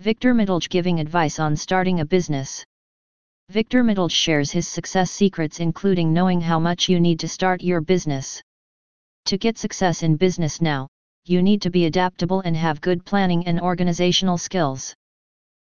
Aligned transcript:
Victor 0.00 0.32
Metlege 0.32 0.70
giving 0.70 0.98
advice 0.98 1.38
on 1.38 1.54
starting 1.54 2.00
a 2.00 2.06
business. 2.06 2.64
Victor 3.50 3.84
Metlege 3.84 4.12
shares 4.12 4.50
his 4.50 4.66
success 4.66 5.10
secrets 5.10 5.60
including 5.60 6.10
knowing 6.10 6.40
how 6.40 6.58
much 6.58 6.88
you 6.88 6.98
need 6.98 7.20
to 7.20 7.28
start 7.28 7.62
your 7.62 7.82
business. 7.82 8.40
To 9.26 9.36
get 9.36 9.58
success 9.58 10.02
in 10.02 10.16
business 10.16 10.62
now, 10.62 10.88
you 11.26 11.42
need 11.42 11.60
to 11.60 11.68
be 11.68 11.84
adaptable 11.84 12.40
and 12.40 12.56
have 12.56 12.80
good 12.80 13.04
planning 13.04 13.46
and 13.46 13.60
organizational 13.60 14.38
skills. 14.38 14.94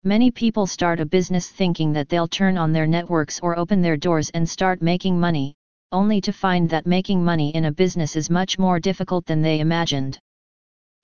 Many 0.03 0.31
people 0.31 0.65
start 0.65 0.99
a 0.99 1.05
business 1.05 1.47
thinking 1.51 1.93
that 1.93 2.09
they'll 2.09 2.27
turn 2.27 2.57
on 2.57 2.71
their 2.71 2.87
networks 2.87 3.39
or 3.41 3.59
open 3.59 3.83
their 3.83 3.95
doors 3.95 4.31
and 4.31 4.49
start 4.49 4.81
making 4.81 5.19
money, 5.19 5.53
only 5.91 6.19
to 6.21 6.33
find 6.33 6.67
that 6.71 6.87
making 6.87 7.23
money 7.23 7.53
in 7.53 7.65
a 7.65 7.71
business 7.71 8.15
is 8.15 8.31
much 8.31 8.57
more 8.57 8.79
difficult 8.79 9.27
than 9.27 9.43
they 9.43 9.59
imagined. 9.59 10.17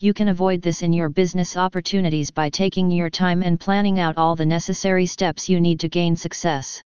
You 0.03 0.15
can 0.15 0.29
avoid 0.29 0.63
this 0.63 0.81
in 0.81 0.93
your 0.93 1.09
business 1.09 1.55
opportunities 1.55 2.31
by 2.31 2.49
taking 2.49 2.89
your 2.89 3.11
time 3.11 3.43
and 3.43 3.59
planning 3.59 3.99
out 3.99 4.17
all 4.17 4.35
the 4.35 4.43
necessary 4.43 5.05
steps 5.05 5.47
you 5.47 5.61
need 5.61 5.79
to 5.81 5.89
gain 5.89 6.15
success. 6.15 6.81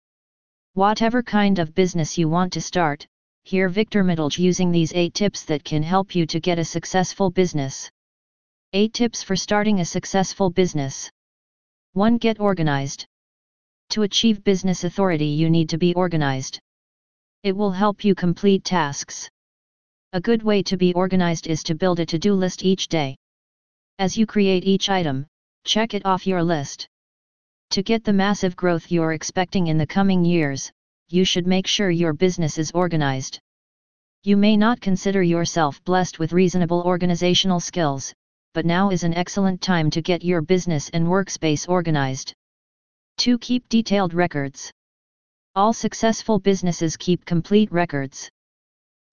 Whatever 0.75 1.21
kind 1.21 1.59
of 1.59 1.75
business 1.75 2.17
you 2.17 2.29
want 2.29 2.53
to 2.53 2.61
start, 2.61 3.05
hear 3.43 3.69
Victor 3.69 4.05
Metlege 4.05 4.39
using 4.39 4.71
these 4.71 4.93
8 4.95 5.13
tips 5.13 5.45
that 5.47 5.65
can 5.65 5.83
help 5.83 6.15
you 6.15 6.25
to 6.27 6.39
get 6.39 6.61
a 6.61 6.65
successful 6.65 7.33
business. 7.33 7.91
8 8.75 8.93
tips 8.93 9.25
for 9.25 9.35
starting 9.35 9.81
a 9.81 9.85
successful 9.85 10.49
business. 10.49 11.11
1. 11.95 12.17
Get 12.19 12.39
organized. 12.39 13.07
To 13.89 14.03
achieve 14.03 14.45
business 14.45 14.85
authority, 14.85 15.27
you 15.27 15.51
need 15.51 15.69
to 15.71 15.79
be 15.79 15.95
organized. 15.95 16.61
It 17.43 17.57
will 17.57 17.73
help 17.73 18.05
you 18.05 18.15
complete 18.15 18.63
tasks. 18.63 19.29
A 20.13 20.21
good 20.21 20.43
way 20.43 20.61
to 20.65 20.77
be 20.77 20.93
organized 20.95 21.47
is 21.47 21.63
to 21.63 21.77
build 21.77 22.01
a 22.01 22.07
to 22.07 22.19
do 22.19 22.35
list 22.35 22.65
each 22.65 22.89
day. 22.89 23.17
As 24.01 24.19
you 24.19 24.27
create 24.27 24.65
each 24.65 24.91
item, 24.91 25.25
check 25.65 25.95
it 25.95 26.05
off 26.05 26.27
your 26.27 26.43
list. 26.43 26.89
To 27.71 27.83
get 27.85 28.03
the 28.03 28.13
massive 28.13 28.57
growth 28.57 28.91
you're 28.91 29.13
expecting 29.13 29.69
in 29.69 29.79
the 29.79 29.87
coming 29.87 30.25
years, 30.25 30.73
you 31.11 31.25
should 31.25 31.47
make 31.47 31.69
sure 31.69 31.91
your 31.91 32.13
business 32.13 32.59
is 32.59 32.73
organized. 32.73 33.39
You 34.25 34.37
may 34.37 34.57
not 34.57 34.81
consider 34.81 35.23
yourself 35.23 35.81
blessed 35.85 36.19
with 36.19 36.33
reasonable 36.33 36.83
organizational 36.83 37.61
skills, 37.61 38.13
but 38.53 38.67
now 38.67 38.91
is 38.91 39.05
an 39.05 39.15
excellent 39.15 39.63
time 39.63 39.91
to 39.91 40.03
get 40.03 40.25
your 40.25 40.43
business 40.43 40.91
and 40.91 41.07
workspace 41.07 41.69
organized. 41.69 42.35
2. 43.19 43.39
Keep 43.39 43.69
detailed 43.69 44.13
records. 44.13 44.73
All 45.55 45.73
successful 45.73 46.41
businesses 46.41 46.97
keep 46.97 47.25
complete 47.25 47.71
records. 47.71 48.29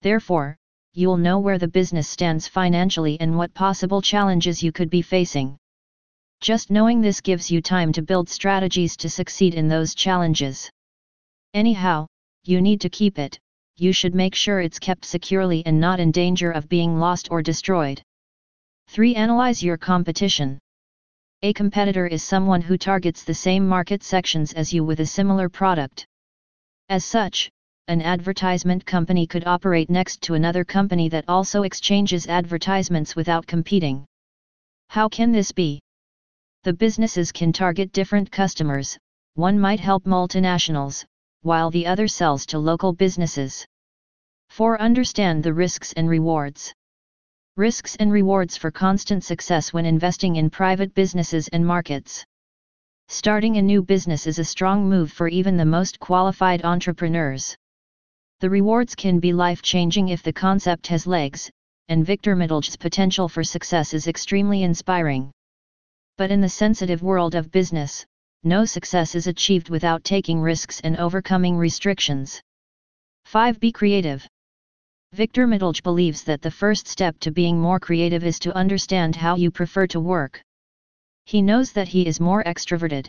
Therefore, 0.02 0.57
you'll 0.94 1.16
know 1.16 1.38
where 1.38 1.58
the 1.58 1.68
business 1.68 2.08
stands 2.08 2.48
financially 2.48 3.20
and 3.20 3.36
what 3.36 3.54
possible 3.54 4.02
challenges 4.02 4.62
you 4.62 4.72
could 4.72 4.90
be 4.90 5.02
facing. 5.02 5.56
Just 6.40 6.70
knowing 6.70 7.00
this 7.00 7.20
gives 7.20 7.50
you 7.50 7.60
time 7.60 7.92
to 7.92 8.02
build 8.02 8.28
strategies 8.28 8.96
to 8.98 9.10
succeed 9.10 9.54
in 9.54 9.68
those 9.68 9.94
challenges. 9.94 10.70
Anyhow, 11.54 12.06
you 12.44 12.60
need 12.60 12.80
to 12.82 12.88
keep 12.90 13.18
it, 13.18 13.38
you 13.76 13.92
should 13.92 14.14
make 14.14 14.34
sure 14.34 14.60
it's 14.60 14.78
kept 14.78 15.04
securely 15.04 15.64
and 15.66 15.80
not 15.80 16.00
in 16.00 16.10
danger 16.10 16.50
of 16.50 16.68
being 16.68 16.98
lost 16.98 17.30
or 17.30 17.42
destroyed. 17.42 18.02
3. 18.88 19.14
Analyze 19.14 19.62
your 19.62 19.76
competition. 19.76 20.58
A 21.42 21.52
competitor 21.52 22.06
is 22.06 22.22
someone 22.24 22.60
who 22.60 22.76
targets 22.76 23.22
the 23.22 23.34
same 23.34 23.68
market 23.68 24.02
sections 24.02 24.52
as 24.52 24.72
you 24.72 24.82
with 24.82 24.98
a 24.98 25.06
similar 25.06 25.48
product. 25.48 26.06
As 26.88 27.04
such, 27.04 27.50
an 27.88 28.02
advertisement 28.02 28.84
company 28.84 29.26
could 29.26 29.46
operate 29.46 29.88
next 29.88 30.20
to 30.22 30.34
another 30.34 30.62
company 30.64 31.08
that 31.08 31.24
also 31.26 31.62
exchanges 31.62 32.26
advertisements 32.26 33.16
without 33.16 33.46
competing. 33.46 34.04
How 34.88 35.08
can 35.08 35.32
this 35.32 35.52
be? 35.52 35.80
The 36.64 36.74
businesses 36.74 37.32
can 37.32 37.52
target 37.52 37.92
different 37.92 38.30
customers, 38.30 38.98
one 39.34 39.58
might 39.58 39.80
help 39.80 40.04
multinationals, 40.04 41.04
while 41.42 41.70
the 41.70 41.86
other 41.86 42.08
sells 42.08 42.44
to 42.46 42.58
local 42.58 42.92
businesses. 42.92 43.64
4. 44.50 44.80
Understand 44.80 45.42
the 45.42 45.54
risks 45.54 45.92
and 45.94 46.08
rewards. 46.10 46.74
Risks 47.56 47.96
and 47.96 48.12
rewards 48.12 48.56
for 48.56 48.70
constant 48.70 49.24
success 49.24 49.72
when 49.72 49.86
investing 49.86 50.36
in 50.36 50.50
private 50.50 50.92
businesses 50.94 51.48
and 51.48 51.66
markets. 51.66 52.24
Starting 53.08 53.56
a 53.56 53.62
new 53.62 53.82
business 53.82 54.26
is 54.26 54.38
a 54.38 54.44
strong 54.44 54.88
move 54.88 55.10
for 55.10 55.28
even 55.28 55.56
the 55.56 55.64
most 55.64 55.98
qualified 55.98 56.64
entrepreneurs. 56.64 57.56
The 58.40 58.50
rewards 58.50 58.94
can 58.94 59.18
be 59.18 59.32
life 59.32 59.62
changing 59.62 60.10
if 60.10 60.22
the 60.22 60.32
concept 60.32 60.86
has 60.86 61.08
legs, 61.08 61.50
and 61.88 62.06
Victor 62.06 62.36
Metlege's 62.36 62.76
potential 62.76 63.28
for 63.28 63.42
success 63.42 63.92
is 63.92 64.06
extremely 64.06 64.62
inspiring. 64.62 65.32
But 66.16 66.30
in 66.30 66.40
the 66.40 66.48
sensitive 66.48 67.02
world 67.02 67.34
of 67.34 67.50
business, 67.50 68.06
no 68.44 68.64
success 68.64 69.16
is 69.16 69.26
achieved 69.26 69.70
without 69.70 70.04
taking 70.04 70.40
risks 70.40 70.80
and 70.82 70.96
overcoming 70.98 71.56
restrictions. 71.56 72.40
5. 73.24 73.58
Be 73.58 73.72
creative. 73.72 74.24
Victor 75.12 75.48
Metlege 75.48 75.82
believes 75.82 76.22
that 76.22 76.40
the 76.40 76.50
first 76.50 76.86
step 76.86 77.18
to 77.18 77.32
being 77.32 77.60
more 77.60 77.80
creative 77.80 78.22
is 78.22 78.38
to 78.38 78.54
understand 78.54 79.16
how 79.16 79.34
you 79.34 79.50
prefer 79.50 79.88
to 79.88 79.98
work. 79.98 80.40
He 81.24 81.42
knows 81.42 81.72
that 81.72 81.88
he 81.88 82.06
is 82.06 82.20
more 82.20 82.44
extroverted. 82.44 83.08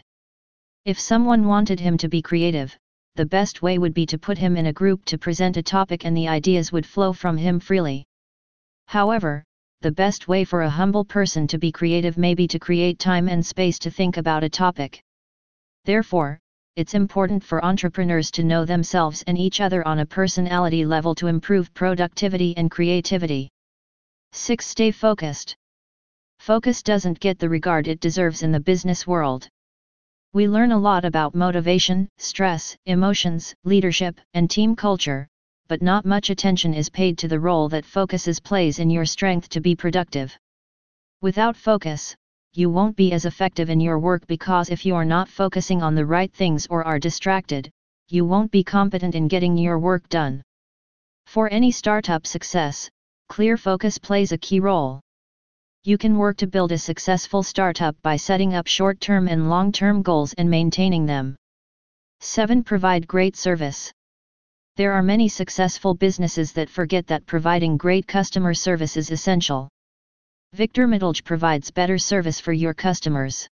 If 0.86 1.00
someone 1.00 1.46
wanted 1.46 1.80
him 1.80 1.98
to 2.00 2.10
be 2.10 2.24
creative, 2.24 2.76
the 3.20 3.26
best 3.26 3.62
way 3.62 3.78
would 3.78 3.94
be 3.94 4.06
to 4.06 4.18
put 4.18 4.38
him 4.38 4.56
in 4.56 4.68
a 4.68 4.72
group 4.72 5.04
to 5.04 5.18
present 5.18 5.58
a 5.58 5.62
topic 5.62 6.06
and 6.06 6.16
the 6.16 6.30
ideas 6.30 6.72
would 6.72 6.86
flow 6.86 7.12
from 7.12 7.36
him 7.36 7.60
freely. 7.60 8.06
However, 8.88 9.44
the 9.82 9.92
best 9.92 10.30
way 10.30 10.46
for 10.46 10.62
a 10.62 10.70
humble 10.70 11.04
person 11.04 11.46
to 11.48 11.58
be 11.58 11.70
creative 11.70 12.18
may 12.18 12.34
be 12.34 12.48
to 12.48 12.58
create 12.58 12.98
time 12.98 13.28
and 13.28 13.46
space 13.46 13.78
to 13.80 13.92
think 13.92 14.16
about 14.16 14.46
a 14.46 14.50
topic. 14.50 15.02
Therefore, 15.84 16.40
it's 16.78 16.94
important 16.94 17.44
for 17.44 17.66
entrepreneurs 17.66 18.32
to 18.32 18.44
know 18.46 18.64
themselves 18.64 19.22
and 19.28 19.38
each 19.38 19.60
other 19.60 19.86
on 19.86 20.00
a 20.00 20.06
personality 20.06 20.86
level 20.86 21.14
to 21.16 21.28
improve 21.28 21.74
productivity 21.74 22.56
and 22.56 22.72
creativity. 22.72 23.50
6. 24.32 24.66
Stay 24.66 24.92
focused. 24.92 25.58
Focus 26.40 26.82
doesn't 26.82 27.20
get 27.20 27.38
the 27.38 27.50
regard 27.50 27.90
it 27.90 28.00
deserves 28.00 28.44
in 28.44 28.54
the 28.54 28.62
business 28.62 29.06
world. 29.06 29.50
We 30.32 30.48
learn 30.48 30.72
a 30.72 30.78
lot 30.78 31.06
about 31.06 31.34
motivation, 31.34 32.08
stress, 32.20 32.78
emotions, 32.86 33.56
leadership, 33.64 34.22
and 34.36 34.48
team 34.48 34.76
culture, 34.76 35.28
but 35.68 35.82
not 35.82 36.06
much 36.06 36.30
attention 36.30 36.76
is 36.76 36.88
paid 36.88 37.18
to 37.18 37.28
the 37.28 37.40
role 37.40 37.68
that 37.70 37.84
focuses 37.84 38.40
plays 38.40 38.78
in 38.78 38.92
your 38.92 39.06
strength 39.06 39.50
to 39.50 39.60
be 39.60 39.76
productive. 39.76 40.38
Without 41.24 41.58
focus, 41.58 42.16
you 42.54 42.70
won't 42.70 42.96
be 42.96 43.12
as 43.12 43.26
effective 43.26 43.72
in 43.72 43.80
your 43.80 43.98
work 43.98 44.28
because 44.28 44.70
if 44.70 44.86
you're 44.86 45.04
not 45.04 45.30
focusing 45.30 45.82
on 45.82 45.96
the 45.96 46.06
right 46.06 46.32
things 46.32 46.68
or 46.70 46.86
are 46.86 47.00
distracted, 47.00 47.72
you 48.08 48.24
won't 48.24 48.52
be 48.52 48.64
competent 48.64 49.16
in 49.16 49.28
getting 49.28 49.58
your 49.58 49.80
work 49.80 50.08
done. 50.10 50.44
For 51.26 51.52
any 51.52 51.72
startup 51.72 52.28
success, 52.28 52.88
clear 53.30 53.58
focus 53.58 53.98
plays 53.98 54.32
a 54.32 54.38
key 54.38 54.60
role. 54.60 55.02
You 55.86 55.98
can 55.98 56.18
work 56.18 56.36
to 56.38 56.48
build 56.48 56.74
a 56.74 56.78
successful 56.78 57.42
startup 57.42 57.96
by 58.02 58.18
setting 58.18 58.54
up 58.54 58.68
short 58.68 59.00
term 59.00 59.30
and 59.30 59.50
long 59.50 59.72
term 59.72 60.02
goals 60.02 60.34
and 60.34 60.50
maintaining 60.50 61.06
them. 61.06 61.38
7. 62.20 62.66
Provide 62.66 63.08
great 63.08 63.38
service. 63.38 63.90
There 64.76 64.92
are 64.92 65.02
many 65.02 65.30
successful 65.30 65.94
businesses 65.94 66.52
that 66.52 66.70
forget 66.70 67.08
that 67.08 67.26
providing 67.26 67.78
great 67.78 68.08
customer 68.08 68.54
service 68.54 68.98
is 68.98 69.10
essential. 69.10 69.70
Victor 70.52 70.86
Metlege 70.86 71.24
provides 71.24 71.72
better 71.72 71.98
service 71.98 72.42
for 72.42 72.52
your 72.52 72.74
customers. 72.74 73.48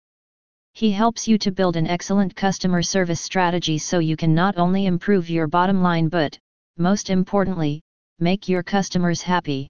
He 0.75 0.93
helps 0.93 1.27
you 1.27 1.39
to 1.39 1.51
build 1.51 1.75
an 1.75 1.89
excellent 1.89 2.37
customer 2.37 2.83
service 2.83 3.21
strategy 3.21 3.79
so 3.79 3.99
you 3.99 4.17
can 4.17 4.33
not 4.33 4.57
only 4.59 4.87
improve 4.87 5.29
your 5.29 5.49
bottom 5.49 5.83
line 5.83 6.09
but, 6.09 6.39
most 6.77 7.11
importantly, 7.11 7.83
make 8.21 8.49
your 8.49 8.63
customers 8.63 9.23
happy. 9.23 9.69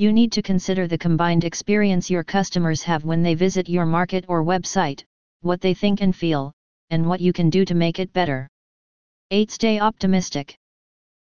You 0.00 0.12
need 0.12 0.30
to 0.30 0.42
consider 0.42 0.86
the 0.86 0.96
combined 0.96 1.42
experience 1.42 2.08
your 2.08 2.22
customers 2.22 2.84
have 2.84 3.04
when 3.04 3.20
they 3.20 3.34
visit 3.34 3.68
your 3.68 3.84
market 3.84 4.24
or 4.28 4.44
website, 4.44 5.02
what 5.40 5.60
they 5.60 5.74
think 5.74 6.02
and 6.02 6.14
feel, 6.14 6.52
and 6.90 7.04
what 7.04 7.20
you 7.20 7.32
can 7.32 7.50
do 7.50 7.64
to 7.64 7.74
make 7.74 7.98
it 7.98 8.12
better. 8.12 8.46
8. 9.32 9.50
Stay 9.50 9.80
optimistic. 9.80 10.56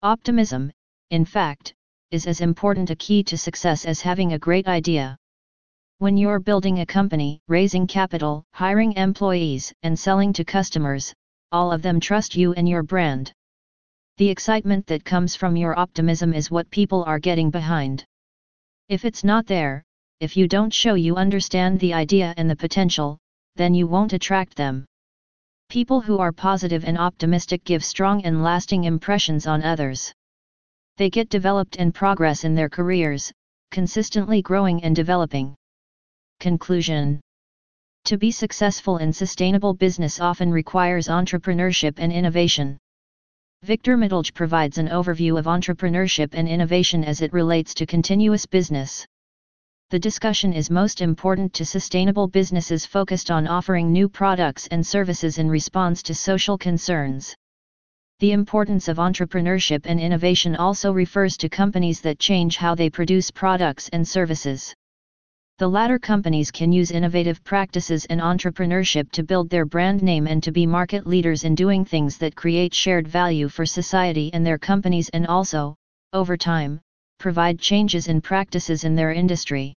Optimism, 0.03 0.71
in 1.09 1.25
fact, 1.25 1.73
is 2.11 2.27
as 2.27 2.39
important 2.39 2.91
a 2.91 2.95
key 2.95 3.23
to 3.23 3.35
success 3.35 3.83
as 3.83 3.99
having 3.99 4.33
a 4.33 4.37
great 4.37 4.67
idea. 4.67 5.17
When 5.97 6.15
you're 6.15 6.39
building 6.39 6.81
a 6.81 6.85
company, 6.85 7.39
raising 7.47 7.87
capital, 7.87 8.43
hiring 8.53 8.93
employees, 8.93 9.73
and 9.81 9.97
selling 9.97 10.33
to 10.33 10.45
customers, 10.45 11.15
all 11.51 11.71
of 11.71 11.81
them 11.81 11.99
trust 11.99 12.35
you 12.35 12.53
and 12.53 12.69
your 12.69 12.83
brand. 12.83 13.33
The 14.17 14.29
excitement 14.29 14.85
that 14.85 15.03
comes 15.03 15.35
from 15.35 15.55
your 15.55 15.79
optimism 15.79 16.31
is 16.35 16.51
what 16.51 16.69
people 16.69 17.03
are 17.05 17.17
getting 17.17 17.49
behind. 17.49 18.05
If 18.91 19.05
it's 19.05 19.23
not 19.23 19.47
there, 19.47 19.83
if 20.19 20.35
you 20.35 20.49
don't 20.49 20.73
show 20.73 20.95
you 20.95 21.15
understand 21.15 21.79
the 21.79 21.93
idea 21.93 22.33
and 22.35 22.49
the 22.49 22.57
potential, 22.57 23.17
then 23.55 23.73
you 23.73 23.87
won't 23.87 24.11
attract 24.11 24.57
them. 24.57 24.85
People 25.69 26.01
who 26.01 26.17
are 26.17 26.33
positive 26.33 26.83
and 26.83 26.97
optimistic 26.97 27.63
give 27.63 27.85
strong 27.85 28.25
and 28.25 28.43
lasting 28.43 28.83
impressions 28.83 29.47
on 29.47 29.63
others. 29.63 30.11
They 30.97 31.09
get 31.09 31.29
developed 31.29 31.77
and 31.77 31.95
progress 31.95 32.43
in 32.43 32.53
their 32.53 32.67
careers, 32.67 33.31
consistently 33.71 34.41
growing 34.41 34.83
and 34.83 34.93
developing. 34.93 35.55
Conclusion 36.41 37.21
To 38.03 38.17
be 38.17 38.29
successful 38.29 38.97
in 38.97 39.13
sustainable 39.13 39.73
business 39.73 40.19
often 40.19 40.51
requires 40.51 41.07
entrepreneurship 41.07 41.93
and 41.95 42.11
innovation. 42.11 42.77
Victor 43.63 43.95
Metlege 43.95 44.33
provides 44.33 44.79
an 44.79 44.87
overview 44.87 45.37
of 45.37 45.45
entrepreneurship 45.45 46.29
and 46.33 46.47
innovation 46.47 47.03
as 47.03 47.21
it 47.21 47.31
relates 47.31 47.75
to 47.75 47.85
continuous 47.85 48.47
business. 48.47 49.05
The 49.91 49.99
discussion 49.99 50.51
is 50.51 50.71
most 50.71 50.99
important 50.99 51.53
to 51.53 51.65
sustainable 51.65 52.27
businesses 52.27 52.87
focused 52.87 53.29
on 53.29 53.45
offering 53.45 53.91
new 53.91 54.09
products 54.09 54.65
and 54.71 54.83
services 54.83 55.37
in 55.37 55.47
response 55.47 56.01
to 56.03 56.15
social 56.15 56.57
concerns. 56.57 57.35
The 58.17 58.31
importance 58.31 58.87
of 58.87 58.97
entrepreneurship 58.97 59.81
and 59.85 59.99
innovation 59.99 60.55
also 60.55 60.91
refers 60.91 61.37
to 61.37 61.47
companies 61.47 62.01
that 62.01 62.17
change 62.17 62.57
how 62.57 62.73
they 62.73 62.89
produce 62.89 63.29
products 63.29 63.89
and 63.89 64.07
services. 64.07 64.73
The 65.61 65.69
latter 65.69 65.99
companies 65.99 66.49
can 66.49 66.71
use 66.71 66.89
innovative 66.89 67.43
practices 67.43 68.05
and 68.05 68.19
entrepreneurship 68.19 69.11
to 69.11 69.21
build 69.21 69.51
their 69.51 69.63
brand 69.63 70.01
name 70.01 70.25
and 70.25 70.41
to 70.41 70.51
be 70.51 70.65
market 70.65 71.05
leaders 71.05 71.43
in 71.43 71.53
doing 71.53 71.85
things 71.85 72.17
that 72.17 72.35
create 72.35 72.73
shared 72.73 73.07
value 73.07 73.47
for 73.47 73.63
society 73.63 74.31
and 74.33 74.43
their 74.43 74.57
companies 74.57 75.09
and 75.09 75.27
also, 75.27 75.75
over 76.13 76.35
time, 76.35 76.81
provide 77.19 77.59
changes 77.59 78.07
in 78.07 78.21
practices 78.21 78.85
in 78.85 78.95
their 78.95 79.11
industry. 79.11 79.75